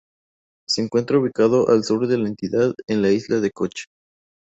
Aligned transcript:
Se 0.67 0.81
encuentra 0.81 1.19
ubicado 1.19 1.69
al 1.69 1.83
sur 1.83 2.07
de 2.07 2.17
la 2.17 2.27
entidad, 2.27 2.73
en 2.87 3.03
la 3.03 3.11
Isla 3.11 3.39
de 3.39 3.51
Coche. 3.51 3.83